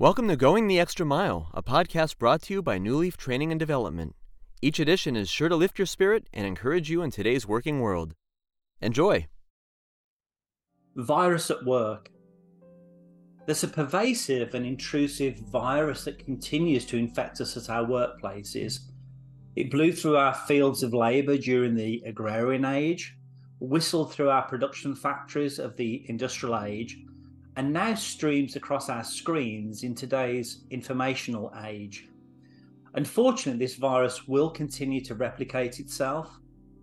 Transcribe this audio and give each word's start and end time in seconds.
Welcome 0.00 0.28
to 0.28 0.36
Going 0.36 0.66
the 0.66 0.80
Extra 0.80 1.04
Mile, 1.04 1.50
a 1.52 1.62
podcast 1.62 2.16
brought 2.16 2.40
to 2.44 2.54
you 2.54 2.62
by 2.62 2.78
New 2.78 2.96
Leaf 2.96 3.18
Training 3.18 3.50
and 3.50 3.58
Development. 3.60 4.16
Each 4.62 4.80
edition 4.80 5.14
is 5.14 5.28
sure 5.28 5.50
to 5.50 5.56
lift 5.56 5.78
your 5.78 5.84
spirit 5.84 6.26
and 6.32 6.46
encourage 6.46 6.88
you 6.88 7.02
in 7.02 7.10
today's 7.10 7.46
working 7.46 7.80
world. 7.80 8.14
Enjoy! 8.80 9.26
Virus 10.96 11.50
at 11.50 11.66
work. 11.66 12.10
There's 13.44 13.62
a 13.62 13.68
pervasive 13.68 14.54
and 14.54 14.64
intrusive 14.64 15.36
virus 15.40 16.04
that 16.04 16.24
continues 16.24 16.86
to 16.86 16.96
infect 16.96 17.38
us 17.42 17.54
at 17.58 17.68
our 17.68 17.84
workplaces. 17.84 18.78
It 19.54 19.70
blew 19.70 19.92
through 19.92 20.16
our 20.16 20.32
fields 20.32 20.82
of 20.82 20.94
labour 20.94 21.36
during 21.36 21.74
the 21.74 22.02
agrarian 22.06 22.64
age, 22.64 23.18
whistled 23.60 24.14
through 24.14 24.30
our 24.30 24.48
production 24.48 24.96
factories 24.96 25.58
of 25.58 25.76
the 25.76 26.06
industrial 26.08 26.58
age, 26.58 26.96
and 27.56 27.72
now 27.72 27.94
streams 27.94 28.56
across 28.56 28.88
our 28.88 29.04
screens 29.04 29.82
in 29.82 29.94
today's 29.94 30.64
informational 30.70 31.52
age. 31.64 32.08
Unfortunately, 32.94 33.64
this 33.64 33.76
virus 33.76 34.26
will 34.26 34.50
continue 34.50 35.00
to 35.04 35.14
replicate 35.14 35.78
itself. 35.78 36.38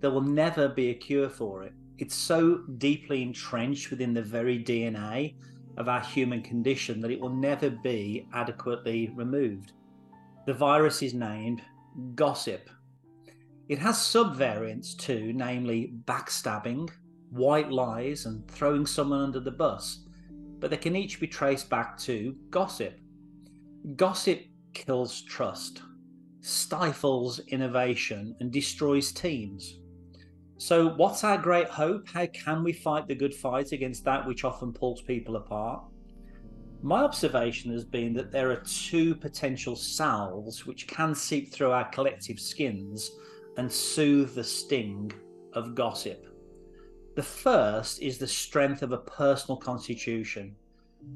There 0.00 0.10
will 0.10 0.20
never 0.22 0.68
be 0.68 0.90
a 0.90 0.94
cure 0.94 1.28
for 1.28 1.64
it. 1.64 1.72
It's 1.98 2.14
so 2.14 2.58
deeply 2.78 3.22
entrenched 3.22 3.90
within 3.90 4.14
the 4.14 4.22
very 4.22 4.62
DNA 4.62 5.34
of 5.76 5.88
our 5.88 6.00
human 6.00 6.42
condition 6.42 7.00
that 7.00 7.10
it 7.10 7.20
will 7.20 7.34
never 7.34 7.70
be 7.70 8.26
adequately 8.32 9.10
removed. 9.14 9.72
The 10.46 10.54
virus 10.54 11.02
is 11.02 11.14
named 11.14 11.62
gossip. 12.14 12.70
It 13.68 13.78
has 13.78 13.98
subvariants 13.98 14.96
too, 14.96 15.32
namely 15.34 15.92
backstabbing, 16.06 16.90
white 17.30 17.70
lies, 17.70 18.26
and 18.26 18.48
throwing 18.48 18.86
someone 18.86 19.20
under 19.20 19.40
the 19.40 19.50
bus, 19.50 20.00
but 20.60 20.70
they 20.70 20.76
can 20.76 20.94
each 20.94 21.18
be 21.18 21.26
traced 21.26 21.68
back 21.68 21.98
to 21.98 22.36
gossip. 22.50 22.98
Gossip 23.96 24.42
kills 24.74 25.22
trust 25.22 25.82
stifles 26.42 27.38
innovation 27.48 28.34
and 28.40 28.50
destroys 28.50 29.12
teams. 29.12 29.78
So, 30.58 30.94
what's 30.94 31.24
our 31.24 31.38
great 31.38 31.68
hope? 31.68 32.08
How 32.08 32.26
can 32.26 32.62
we 32.62 32.72
fight 32.72 33.08
the 33.08 33.14
good 33.14 33.34
fight 33.34 33.72
against 33.72 34.04
that 34.04 34.26
which 34.26 34.44
often 34.44 34.72
pulls 34.72 35.02
people 35.02 35.36
apart? 35.36 35.82
My 36.82 37.02
observation 37.02 37.72
has 37.72 37.84
been 37.84 38.14
that 38.14 38.30
there 38.30 38.50
are 38.50 38.62
two 38.62 39.14
potential 39.14 39.76
salves 39.76 40.66
which 40.66 40.86
can 40.86 41.14
seep 41.14 41.52
through 41.52 41.72
our 41.72 41.88
collective 41.90 42.38
skins 42.38 43.10
and 43.56 43.70
soothe 43.70 44.34
the 44.34 44.44
sting 44.44 45.12
of 45.54 45.74
gossip. 45.74 46.26
The 47.20 47.26
first 47.26 48.00
is 48.00 48.16
the 48.16 48.26
strength 48.26 48.82
of 48.82 48.92
a 48.92 48.96
personal 48.96 49.58
constitution. 49.58 50.56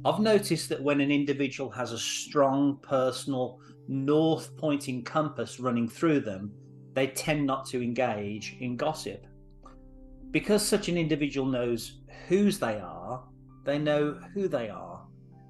I've 0.05 0.21
noticed 0.21 0.69
that 0.69 0.83
when 0.83 1.01
an 1.01 1.11
individual 1.11 1.71
has 1.71 1.93
a 1.93 1.99
strong 1.99 2.79
personal 2.83 3.59
north 3.89 4.55
pointing 4.59 5.03
compass 5.03 5.59
running 5.59 5.89
through 5.89 6.21
them, 6.21 6.53
they 6.93 7.07
tend 7.07 7.47
not 7.47 7.65
to 7.69 7.83
engage 7.83 8.59
in 8.61 8.77
gossip. 8.77 9.27
Because 10.31 10.63
such 10.63 10.91
an 10.91 10.99
individual 10.99 11.47
knows 11.47 12.03
whose 12.29 12.59
they 12.59 12.79
are, 12.81 13.25
they 13.65 13.79
know 13.79 14.21
who 14.35 14.47
they 14.47 14.69
are. 14.69 15.07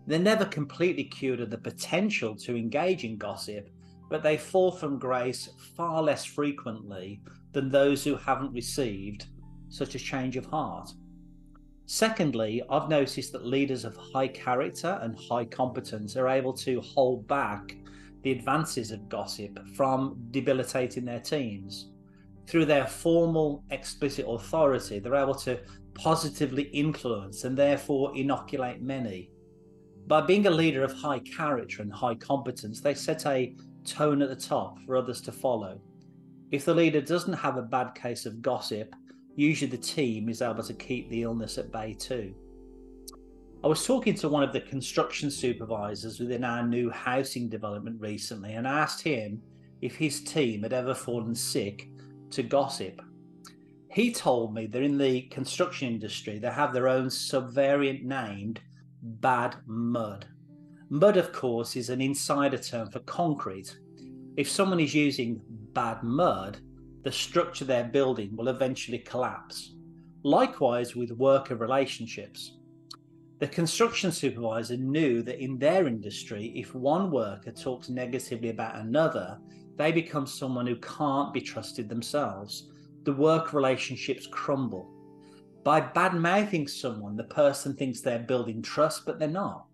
They're 0.07 0.21
never 0.21 0.45
completely 0.45 1.03
cured 1.03 1.41
of 1.41 1.51
the 1.51 1.59
potential 1.59 2.37
to 2.37 2.55
engage 2.55 3.03
in 3.03 3.17
gossip, 3.17 3.71
but 4.09 4.23
they 4.23 4.37
fall 4.37 4.71
from 4.71 5.01
grace 5.01 5.49
far 5.77 6.01
less 6.01 6.25
frequently 6.25 7.21
than 7.51 7.71
those 7.71 8.05
who 8.05 8.15
haven't 8.15 8.53
received 8.53 9.27
such 9.75 9.95
a 9.95 9.99
change 9.99 10.37
of 10.37 10.47
heart. 10.47 10.93
Secondly, 11.87 12.63
I've 12.71 12.89
noticed 12.89 13.33
that 13.33 13.45
leaders 13.45 13.85
of 13.85 13.97
high 13.97 14.29
character 14.29 14.99
and 15.03 15.19
high 15.19 15.45
competence 15.45 16.17
are 16.17 16.29
able 16.29 16.53
to 16.55 16.81
hold 16.81 17.27
back 17.27 17.77
the 18.23 18.31
advances 18.31 18.91
of 18.91 19.09
gossip 19.09 19.59
from 19.75 20.17
debilitating 20.31 21.05
their 21.05 21.21
teams. 21.21 21.91
Through 22.47 22.67
their 22.67 22.87
formal, 22.87 23.65
explicit 23.71 24.27
authority, 24.29 24.99
they're 24.99 25.15
able 25.15 25.35
to 25.37 25.61
positively 25.95 26.65
influence 26.65 27.45
and 27.45 27.57
therefore 27.57 28.17
inoculate 28.17 28.81
many. 28.81 29.31
By 30.07 30.21
being 30.21 30.47
a 30.47 30.51
leader 30.51 30.85
of 30.85 30.93
high 30.93 31.21
character 31.21 31.83
and 31.83 31.93
high 31.93 32.15
competence, 32.15 32.81
they 32.81 32.95
set 32.95 33.27
a 33.27 33.55
tone 33.85 34.23
at 34.23 34.29
the 34.29 34.37
top 34.37 34.79
for 34.87 34.97
others 34.97 35.21
to 35.23 35.33
follow. 35.33 35.81
If 36.51 36.65
the 36.65 36.75
leader 36.75 37.01
doesn't 37.01 37.33
have 37.33 37.57
a 37.57 37.63
bad 37.63 37.95
case 37.95 38.25
of 38.25 38.41
gossip, 38.41 38.95
usually 39.37 39.71
the 39.71 39.79
team 39.79 40.29
is 40.29 40.43
able 40.43 40.63
to 40.63 40.75
keep 40.75 41.09
the 41.11 41.23
illness 41.23 41.59
at 41.59 41.73
bay 41.73 41.95
too. 41.95 42.35
I 43.63 43.67
was 43.67 43.87
talking 43.87 44.15
to 44.17 44.29
one 44.29 44.43
of 44.43 44.53
the 44.53 44.61
construction 44.61 45.31
supervisors 45.31 46.21
within 46.21 46.45
our 46.45 46.67
new 46.67 46.91
housing 46.91 47.49
development 47.49 48.01
recently 48.01 48.55
and 48.55 48.67
asked 48.67 49.03
him 49.03 49.41
if 49.81 49.97
his 49.97 50.23
team 50.23 50.63
had 50.63 50.75
ever 50.75 50.95
fallen 50.95 51.35
sick 51.35 51.89
to 52.31 52.43
gossip. 52.43 53.01
He 53.91 54.13
told 54.13 54.53
me 54.53 54.67
that 54.67 54.83
in 54.83 54.99
the 54.99 55.23
construction 55.23 55.89
industry 55.89 56.39
they 56.39 56.51
have 56.51 56.75
their 56.75 56.89
own 56.89 57.07
subvariant 57.07 58.03
named 58.03 58.61
bad 59.03 59.57
mud. 59.67 60.27
Mud, 60.91 61.17
of 61.17 61.33
course, 61.33 61.77
is 61.77 61.91
an 61.91 62.01
insider 62.01 62.59
term 62.59 62.91
for 62.91 63.01
concrete. 63.01 63.79
If 64.37 64.51
someone 64.51 64.81
is 64.81 64.95
using 64.95 65.41
bad 65.73 66.03
mud, 66.03 66.59
the 67.05 67.13
structure 67.13 67.65
they're 67.65 67.85
building 67.85 68.35
will 68.35 68.49
eventually 68.49 68.99
collapse. 68.99 69.75
Likewise 70.23 70.97
with 70.97 71.11
worker 71.13 71.55
relationships. 71.55 72.57
The 73.41 73.47
construction 73.47 74.11
supervisor 74.11 74.79
knew 74.79 75.23
that 75.23 75.43
in 75.43 75.59
their 75.59 75.87
industry, 75.87 76.53
if 76.57 76.75
one 76.75 77.11
worker 77.11 77.51
talks 77.51 77.91
negatively 77.91 78.49
about 78.49 78.77
another, 78.77 79.39
they 79.77 79.93
become 79.93 80.27
someone 80.27 80.67
who 80.67 80.77
can't 80.77 81.35
be 81.35 81.43
trusted 81.43 81.91
themselves. 81.91 82.71
The 83.03 83.13
work 83.13 83.53
relationships 83.53 84.27
crumble. 84.27 84.89
By 85.63 85.81
bad 85.81 86.15
mouthing 86.15 86.67
someone, 86.67 87.17
the 87.17 87.25
person 87.25 87.75
thinks 87.75 88.01
they're 88.01 88.19
building 88.21 88.63
trust, 88.63 89.05
but 89.05 89.19
they're 89.19 89.29
not. 89.29 89.67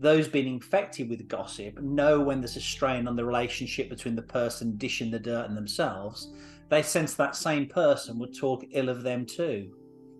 Those 0.00 0.28
being 0.28 0.52
infected 0.52 1.08
with 1.08 1.28
gossip 1.28 1.80
know 1.80 2.20
when 2.20 2.40
there's 2.40 2.56
a 2.56 2.60
strain 2.60 3.06
on 3.06 3.16
the 3.16 3.24
relationship 3.24 3.88
between 3.88 4.16
the 4.16 4.22
person 4.22 4.76
dishing 4.76 5.10
the 5.10 5.18
dirt 5.18 5.48
and 5.48 5.56
themselves, 5.56 6.32
they 6.68 6.82
sense 6.82 7.14
that 7.14 7.36
same 7.36 7.66
person 7.68 8.18
would 8.18 8.36
talk 8.36 8.64
ill 8.72 8.88
of 8.88 9.02
them 9.02 9.24
too. 9.24 9.72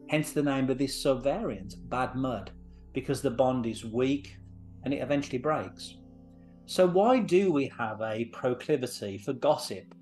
Hence 0.08 0.32
the 0.32 0.42
name 0.42 0.70
of 0.70 0.78
this 0.78 1.02
subvariant, 1.02 1.74
bad 1.88 2.14
mud 2.14 2.52
because 2.92 3.20
the 3.20 3.30
bond 3.30 3.66
is 3.66 3.84
weak 3.84 4.36
and 4.84 4.94
it 4.94 5.02
eventually 5.02 5.38
breaks. 5.38 5.96
So, 6.66 6.86
why 6.86 7.18
do 7.18 7.52
we 7.52 7.70
have 7.76 8.00
a 8.00 8.26
proclivity 8.26 9.18
for 9.18 9.32
gossip? 9.32 9.94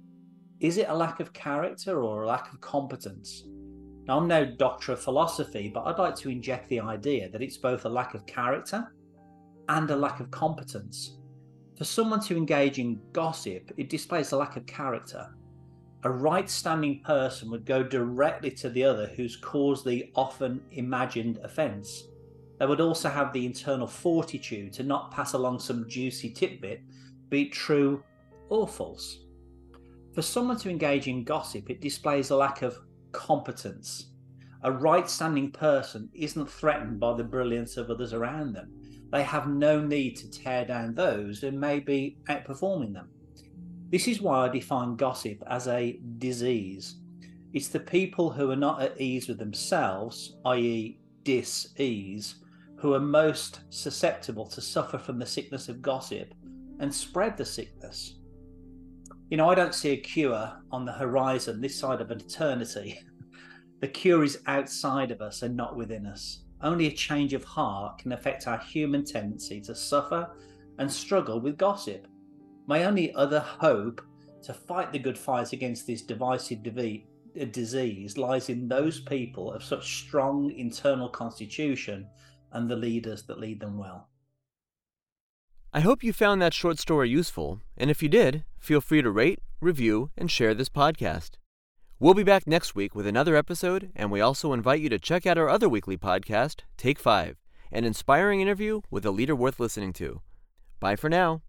Is 0.60 0.76
it 0.76 0.88
a 0.88 0.94
lack 0.94 1.18
of 1.18 1.32
character 1.32 2.04
or 2.04 2.22
a 2.22 2.28
lack 2.28 2.52
of 2.52 2.60
competence? 2.60 3.44
Now, 4.06 4.18
I'm 4.18 4.28
no 4.28 4.44
doctor 4.44 4.92
of 4.92 5.00
philosophy, 5.00 5.70
but 5.72 5.84
I'd 5.84 5.98
like 5.98 6.16
to 6.16 6.28
inject 6.28 6.68
the 6.68 6.80
idea 6.80 7.30
that 7.30 7.42
it's 7.42 7.56
both 7.56 7.84
a 7.84 7.88
lack 7.88 8.14
of 8.14 8.26
character 8.26 8.92
and 9.68 9.90
a 9.90 9.96
lack 9.96 10.20
of 10.20 10.30
competence. 10.30 11.18
For 11.76 11.84
someone 11.84 12.20
to 12.20 12.36
engage 12.36 12.78
in 12.78 13.00
gossip, 13.12 13.72
it 13.76 13.88
displays 13.88 14.32
a 14.32 14.36
lack 14.36 14.56
of 14.56 14.66
character. 14.66 15.34
A 16.04 16.10
right 16.10 16.48
standing 16.48 17.00
person 17.02 17.50
would 17.50 17.64
go 17.64 17.82
directly 17.82 18.50
to 18.52 18.70
the 18.70 18.84
other 18.84 19.06
who's 19.06 19.36
caused 19.36 19.84
the 19.84 20.10
often 20.14 20.60
imagined 20.72 21.38
offence 21.44 22.04
they 22.62 22.66
would 22.66 22.80
also 22.80 23.08
have 23.08 23.32
the 23.32 23.44
internal 23.44 23.88
fortitude 23.88 24.72
to 24.74 24.84
not 24.84 25.10
pass 25.10 25.32
along 25.32 25.58
some 25.58 25.88
juicy 25.88 26.30
tidbit, 26.30 26.80
be 27.28 27.42
it 27.42 27.52
true 27.52 28.04
or 28.50 28.68
false. 28.68 29.24
For 30.14 30.22
someone 30.22 30.58
to 30.58 30.70
engage 30.70 31.08
in 31.08 31.24
gossip, 31.24 31.70
it 31.70 31.80
displays 31.80 32.30
a 32.30 32.36
lack 32.36 32.62
of 32.62 32.78
competence. 33.10 34.11
A 34.64 34.70
right 34.70 35.08
standing 35.10 35.50
person 35.50 36.08
isn't 36.14 36.50
threatened 36.50 37.00
by 37.00 37.16
the 37.16 37.24
brilliance 37.24 37.76
of 37.76 37.90
others 37.90 38.12
around 38.12 38.52
them. 38.52 38.72
They 39.10 39.24
have 39.24 39.48
no 39.48 39.80
need 39.82 40.16
to 40.16 40.30
tear 40.30 40.64
down 40.64 40.94
those 40.94 41.40
who 41.40 41.50
may 41.50 41.80
be 41.80 42.18
outperforming 42.28 42.94
them. 42.94 43.08
This 43.90 44.08
is 44.08 44.22
why 44.22 44.46
I 44.46 44.48
define 44.48 44.96
gossip 44.96 45.42
as 45.48 45.68
a 45.68 46.00
disease. 46.18 46.96
It's 47.52 47.68
the 47.68 47.80
people 47.80 48.30
who 48.30 48.50
are 48.50 48.56
not 48.56 48.80
at 48.80 48.98
ease 49.00 49.28
with 49.28 49.38
themselves, 49.38 50.36
i.e., 50.46 50.98
dis 51.24 51.74
ease, 51.78 52.36
who 52.76 52.94
are 52.94 53.00
most 53.00 53.60
susceptible 53.68 54.46
to 54.46 54.60
suffer 54.60 54.96
from 54.96 55.18
the 55.18 55.26
sickness 55.26 55.68
of 55.68 55.82
gossip 55.82 56.32
and 56.80 56.92
spread 56.92 57.36
the 57.36 57.44
sickness. 57.44 58.16
You 59.28 59.36
know, 59.36 59.50
I 59.50 59.54
don't 59.54 59.74
see 59.74 59.90
a 59.90 59.96
cure 59.96 60.52
on 60.70 60.84
the 60.84 60.92
horizon 60.92 61.60
this 61.60 61.78
side 61.78 62.00
of 62.00 62.10
eternity. 62.10 63.00
the 63.82 63.88
cure 63.88 64.22
is 64.22 64.38
outside 64.46 65.10
of 65.10 65.20
us 65.20 65.42
and 65.42 65.56
not 65.56 65.76
within 65.76 66.06
us. 66.06 66.44
Only 66.62 66.86
a 66.86 66.92
change 66.92 67.32
of 67.32 67.42
heart 67.42 67.98
can 67.98 68.12
affect 68.12 68.46
our 68.46 68.58
human 68.58 69.04
tendency 69.04 69.60
to 69.62 69.74
suffer 69.74 70.30
and 70.78 70.90
struggle 70.90 71.40
with 71.40 71.58
gossip. 71.58 72.06
My 72.68 72.84
only 72.84 73.12
other 73.14 73.40
hope 73.40 74.00
to 74.42 74.54
fight 74.54 74.92
the 74.92 75.00
good 75.00 75.18
fight 75.18 75.52
against 75.52 75.88
this 75.88 76.00
divisive 76.00 76.60
uh, 76.64 77.44
disease 77.50 78.16
lies 78.16 78.48
in 78.48 78.68
those 78.68 79.00
people 79.00 79.52
of 79.52 79.64
such 79.64 79.96
strong 79.96 80.52
internal 80.52 81.08
constitution 81.08 82.06
and 82.52 82.70
the 82.70 82.76
leaders 82.76 83.24
that 83.24 83.40
lead 83.40 83.58
them 83.58 83.76
well. 83.76 84.08
I 85.72 85.80
hope 85.80 86.04
you 86.04 86.12
found 86.12 86.40
that 86.40 86.54
short 86.54 86.78
story 86.78 87.10
useful, 87.10 87.60
and 87.76 87.90
if 87.90 88.00
you 88.00 88.08
did, 88.08 88.44
feel 88.60 88.80
free 88.80 89.02
to 89.02 89.10
rate, 89.10 89.40
review, 89.60 90.10
and 90.16 90.30
share 90.30 90.54
this 90.54 90.68
podcast. 90.68 91.30
We'll 92.02 92.14
be 92.14 92.24
back 92.24 92.48
next 92.48 92.74
week 92.74 92.96
with 92.96 93.06
another 93.06 93.36
episode, 93.36 93.92
and 93.94 94.10
we 94.10 94.20
also 94.20 94.52
invite 94.52 94.80
you 94.80 94.88
to 94.88 94.98
check 94.98 95.24
out 95.24 95.38
our 95.38 95.48
other 95.48 95.68
weekly 95.68 95.96
podcast, 95.96 96.62
Take 96.76 96.98
5, 96.98 97.36
an 97.70 97.84
inspiring 97.84 98.40
interview 98.40 98.80
with 98.90 99.06
a 99.06 99.12
leader 99.12 99.36
worth 99.36 99.60
listening 99.60 99.92
to. 99.92 100.20
Bye 100.80 100.96
for 100.96 101.08
now. 101.08 101.42